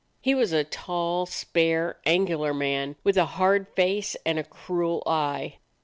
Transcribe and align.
He 0.19 0.33
was 0.33 0.51
a 0.51 0.63
tall, 0.63 1.27
spare, 1.27 1.97
angular 2.07 2.55
man, 2.55 2.95
with 3.03 3.17
a 3.17 3.25
hard 3.37 3.67
face 3.75 4.15
and 4.25 4.39
a 4.39 4.43
cruel 4.43 5.03
eye. 5.05 5.57